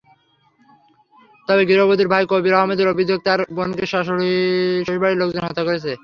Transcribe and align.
তবে 1.47 1.61
গৃহবধূর 1.69 2.07
ভাই 2.13 2.23
কবির 2.31 2.53
আহমদের 2.53 2.91
অভিযোগ, 2.93 3.19
তাঁর 3.23 3.39
বোনকে 3.55 3.85
শ্বশুরবাড়ির 3.85 5.19
লোকজন 5.21 5.43
হত্যা 5.45 5.63
করেছে। 5.67 5.91